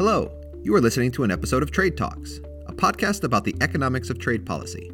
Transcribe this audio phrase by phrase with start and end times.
[0.00, 0.32] Hello,
[0.62, 4.18] you are listening to an episode of Trade Talks, a podcast about the economics of
[4.18, 4.90] trade policy.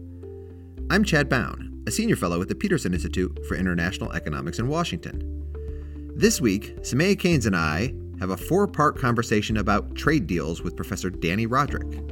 [0.91, 6.13] I'm Chad Bown, a senior fellow at the Peterson Institute for International Economics in Washington.
[6.17, 10.75] This week, Soumaya Keynes and I have a four part conversation about trade deals with
[10.75, 12.02] Professor Dani Rodrik.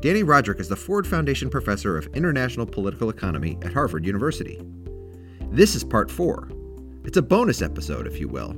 [0.00, 4.58] Dani Rodrik is the Ford Foundation Professor of International Political Economy at Harvard University.
[5.50, 6.48] This is part four.
[7.04, 8.56] It's a bonus episode, if you will.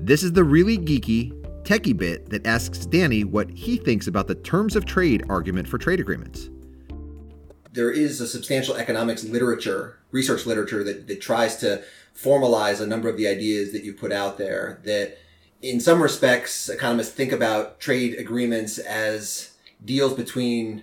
[0.00, 4.34] This is the really geeky, techie bit that asks Dani what he thinks about the
[4.34, 6.50] terms of trade argument for trade agreements.
[7.72, 11.82] There is a substantial economics literature, research literature, that, that tries to
[12.14, 14.80] formalize a number of the ideas that you put out there.
[14.84, 15.18] That
[15.62, 19.52] in some respects, economists think about trade agreements as
[19.84, 20.82] deals between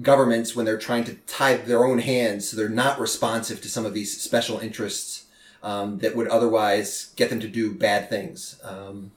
[0.00, 3.84] governments when they're trying to tie their own hands so they're not responsive to some
[3.84, 5.24] of these special interests
[5.62, 8.58] um, that would otherwise get them to do bad things.
[8.64, 9.10] Um,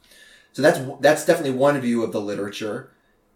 [0.53, 2.91] so that's that's definitely one view of the literature.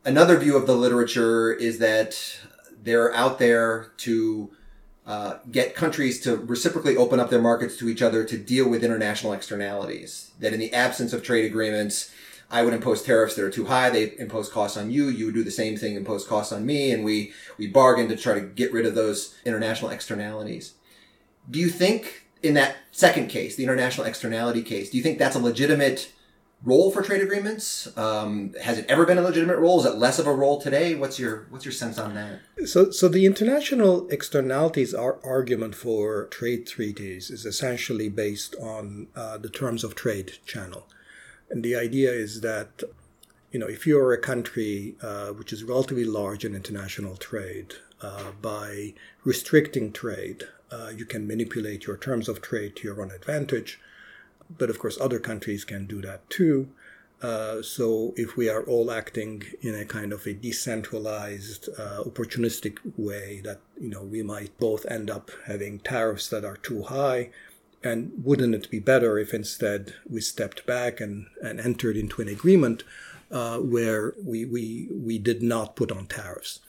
[0.05, 2.39] Another view of the literature is that
[2.81, 4.51] they're out there to
[5.05, 8.83] uh, get countries to reciprocally open up their markets to each other to deal with
[8.83, 10.31] international externalities.
[10.39, 12.11] That in the absence of trade agreements,
[12.51, 13.89] I would impose tariffs that are too high.
[13.89, 15.07] They impose costs on you.
[15.07, 18.15] You would do the same thing, impose costs on me, and we we bargain to
[18.15, 20.73] try to get rid of those international externalities.
[21.49, 25.35] Do you think in that second case, the international externality case, do you think that's
[25.35, 26.11] a legitimate
[26.63, 27.95] role for trade agreements?
[27.97, 29.79] Um, has it ever been a legitimate role?
[29.79, 30.95] Is it less of a role today?
[30.95, 32.39] What's your what's your sense on that?
[32.67, 39.49] So, so the international externalities argument for trade treaties is essentially based on uh, the
[39.49, 40.87] terms of trade channel,
[41.49, 42.83] and the idea is that
[43.51, 48.31] you know if you're a country uh, which is relatively large in international trade, uh,
[48.41, 53.79] by restricting trade, uh, you can manipulate your terms of trade to your own advantage
[54.49, 56.69] but of course, other countries can do that too.
[57.21, 62.77] Uh, so if we are all acting in a kind of a decentralized, uh, opportunistic
[62.95, 67.29] way, that you know we might both end up having tariffs that are too high,
[67.83, 72.27] and wouldn't it be better if instead we stepped back and, and entered into an
[72.27, 72.83] agreement
[73.31, 76.59] uh, where we, we we did not put on tariffs?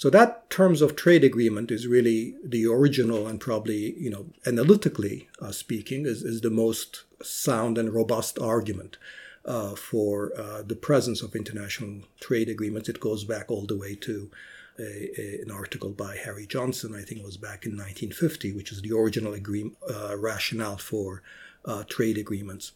[0.00, 5.28] So that terms of trade agreement is really the original and probably, you know, analytically
[5.42, 8.96] uh, speaking, is, is the most sound and robust argument
[9.44, 12.88] uh, for uh, the presence of international trade agreements.
[12.88, 14.30] It goes back all the way to
[14.78, 18.72] a, a, an article by Harry Johnson, I think it was back in 1950, which
[18.72, 21.22] is the original uh, rationale for
[21.66, 22.72] uh, trade agreements.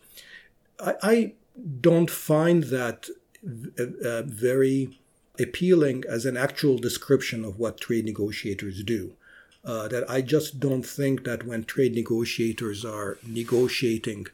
[0.79, 1.33] I, I,
[1.81, 3.09] don't find that
[3.79, 4.99] uh, very
[5.39, 9.13] appealing as an actual description of what trade negotiators do.
[9.65, 14.27] Uh, that I just don't think that when trade negotiators are negotiating,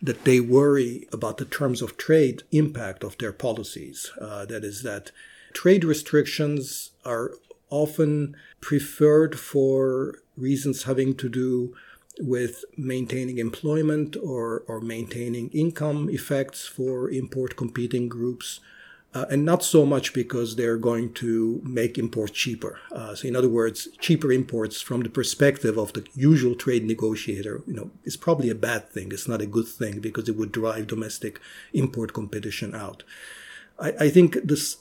[0.00, 4.12] that they worry about the terms of trade impact of their policies.
[4.20, 5.10] Uh, that is, that
[5.52, 7.32] trade restrictions are
[7.68, 11.74] often preferred for reasons having to do
[12.20, 18.60] with maintaining employment or, or maintaining income effects for import competing groups
[19.14, 22.78] uh, and not so much because they're going to make imports cheaper.
[22.92, 27.62] Uh, so, in other words, cheaper imports from the perspective of the usual trade negotiator,
[27.66, 29.10] you know, is probably a bad thing.
[29.12, 31.40] It's not a good thing because it would drive domestic
[31.72, 33.04] import competition out.
[33.78, 34.78] I, I think this,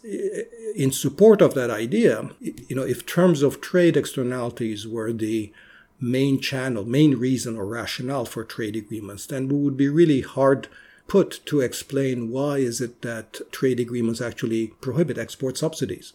[0.75, 5.53] in support of that idea, you know, if terms of trade externalities were the
[5.99, 10.67] main channel, main reason or rationale for trade agreements, then we would be really hard
[11.07, 16.13] put to explain why is it that trade agreements actually prohibit export subsidies.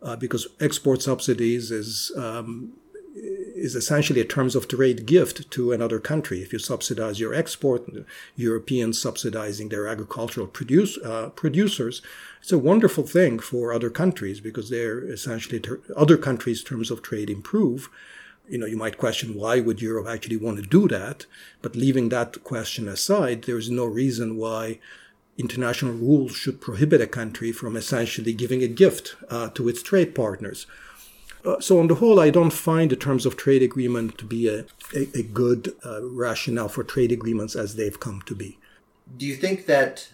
[0.00, 2.72] Uh, because export subsidies is um,
[3.16, 6.40] is essentially a terms of trade gift to another country.
[6.40, 7.88] If you subsidize your export,
[8.36, 12.00] Europeans subsidizing their agricultural produce, uh, producers,
[12.40, 17.02] it's a wonderful thing for other countries because they're essentially ter- other countries' terms of
[17.02, 17.88] trade improve
[18.48, 21.26] you know, you might question why would Europe actually want to do that?
[21.62, 24.78] But leaving that question aside, there's no reason why
[25.36, 30.14] international rules should prohibit a country from essentially giving a gift uh, to its trade
[30.14, 30.66] partners.
[31.44, 34.48] Uh, so, on the whole, I don't find the terms of trade agreement to be
[34.48, 38.58] a, a, a good uh, rationale for trade agreements as they've come to be.
[39.16, 40.08] Do you think that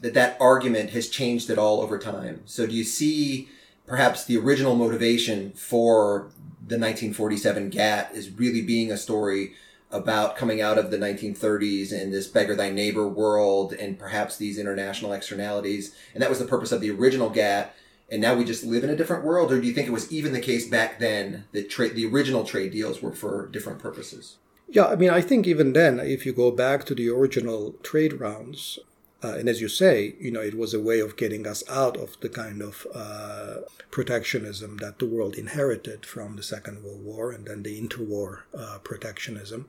[0.00, 2.42] that that argument has changed at all over time?
[2.44, 3.48] So, do you see
[3.88, 6.30] perhaps the original motivation for
[6.60, 9.54] the 1947 GATT is really being a story
[9.90, 14.58] about coming out of the 1930s and this beggar thy neighbor world and perhaps these
[14.58, 15.94] international externalities.
[16.12, 17.74] And that was the purpose of the original GATT.
[18.10, 19.50] And now we just live in a different world?
[19.50, 22.44] Or do you think it was even the case back then that tra- the original
[22.44, 24.36] trade deals were for different purposes?
[24.68, 28.20] Yeah, I mean, I think even then, if you go back to the original trade
[28.20, 28.78] rounds,
[29.22, 31.96] Uh, and as you say, you know, it was a way of getting us out
[31.96, 33.56] of the kind of uh,
[33.90, 38.78] protectionism that the world inherited from the Second World War and then the interwar uh,
[38.84, 39.66] protectionism.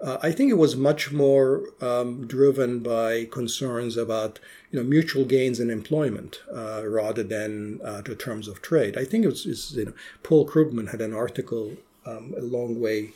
[0.00, 4.38] Uh, I think it was much more um, driven by concerns about
[4.70, 8.96] you know mutual gains in employment uh, rather than uh, the terms of trade.
[8.96, 9.92] I think it was, you know,
[10.22, 11.76] Paul Krugman had an article
[12.06, 13.10] um, a long way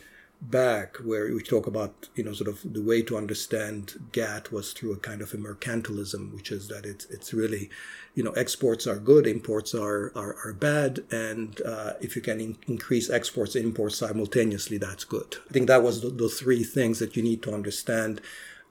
[0.50, 4.72] back where we talk about you know sort of the way to understand GATT was
[4.72, 7.70] through a kind of a mercantilism, which is that it's it's really
[8.14, 12.40] you know exports are good, imports are are, are bad, and uh, if you can
[12.40, 15.36] in- increase exports and imports simultaneously, that's good.
[15.48, 18.20] I think that was the, the three things that you need to understand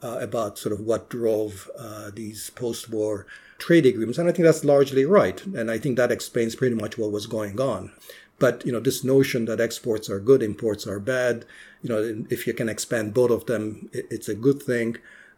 [0.03, 3.25] uh, about sort of what drove uh, these post-war
[3.57, 6.97] trade agreements, and I think that's largely right, and I think that explains pretty much
[6.97, 7.91] what was going on.
[8.39, 11.45] But you know, this notion that exports are good, imports are bad.
[11.81, 14.97] You know, if you can expand both of them, it's a good thing.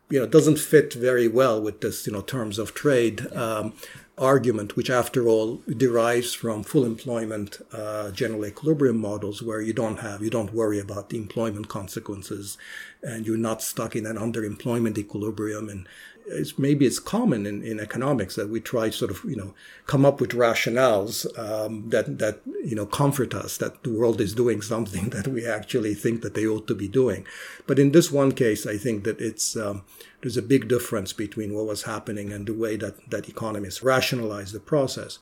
[0.09, 3.73] You know, doesn't fit very well with this you know terms of trade um,
[4.17, 9.99] argument, which after all derives from full employment uh, general equilibrium models, where you don't
[9.99, 12.57] have you don't worry about the employment consequences,
[13.01, 15.87] and you're not stuck in an underemployment equilibrium and
[16.27, 19.53] it's, maybe it's common in, in economics that we try sort of you know
[19.85, 24.33] come up with rationales um, that that you know comfort us that the world is
[24.33, 27.25] doing something that we actually think that they ought to be doing.
[27.67, 29.83] But in this one case, I think that it's um,
[30.21, 34.51] there's a big difference between what was happening and the way that that economists rationalize
[34.51, 35.19] the process.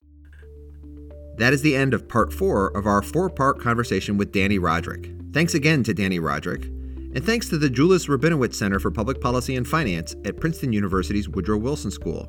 [1.37, 5.33] That is the end of part four of our four part conversation with Dani Rodrik.
[5.33, 6.82] Thanks again to Dani Rodrik.
[7.15, 11.29] And thanks to the Julis Rabinowitz Center for Public Policy and Finance at Princeton University's
[11.29, 12.27] Woodrow Wilson School.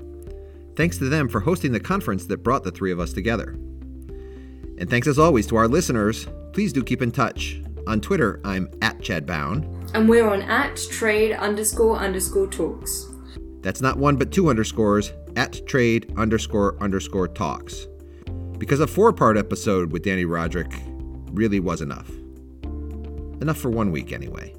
[0.77, 3.53] Thanks to them for hosting the conference that brought the three of us together.
[4.77, 6.27] And thanks as always to our listeners.
[6.53, 7.63] Please do keep in touch.
[7.87, 9.89] On Twitter, I'm at Chad Bown.
[9.95, 13.07] And we're on at trade underscore underscore talks.
[13.61, 17.87] That's not one but two underscores at trade underscore underscore talks.
[18.59, 20.73] Because a four part episode with Dani Rodrik
[21.33, 22.11] really was enough.
[23.41, 24.55] Enough for one week, anyway.